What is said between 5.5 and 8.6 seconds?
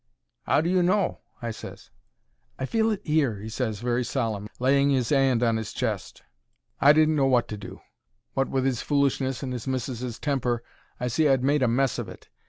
his chest. I didn't know wot to do. Wot